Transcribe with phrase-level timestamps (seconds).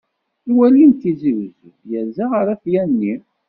[0.49, 3.13] Lwali n tizi wezzu yerza ɣer At yanni.